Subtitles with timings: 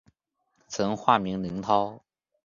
[0.67, 2.01] 曾化名林涛。